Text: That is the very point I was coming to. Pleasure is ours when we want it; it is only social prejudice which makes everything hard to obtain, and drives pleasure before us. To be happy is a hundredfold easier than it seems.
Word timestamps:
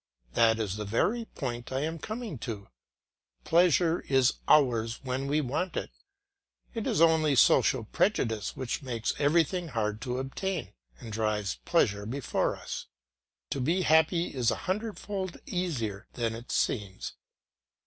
That 0.33 0.57
is 0.57 0.77
the 0.77 0.83
very 0.83 1.25
point 1.25 1.71
I 1.71 1.87
was 1.87 2.01
coming 2.01 2.39
to. 2.39 2.69
Pleasure 3.43 3.99
is 4.07 4.33
ours 4.47 4.99
when 5.03 5.27
we 5.27 5.41
want 5.41 5.77
it; 5.77 5.91
it 6.73 6.87
is 6.87 7.01
only 7.01 7.35
social 7.35 7.83
prejudice 7.83 8.55
which 8.55 8.81
makes 8.81 9.13
everything 9.19 9.67
hard 9.67 10.01
to 10.01 10.17
obtain, 10.17 10.73
and 10.99 11.13
drives 11.13 11.59
pleasure 11.65 12.07
before 12.07 12.55
us. 12.57 12.87
To 13.51 13.61
be 13.61 13.83
happy 13.83 14.33
is 14.33 14.49
a 14.49 14.55
hundredfold 14.65 15.37
easier 15.45 16.07
than 16.13 16.33
it 16.33 16.51
seems. 16.51 17.13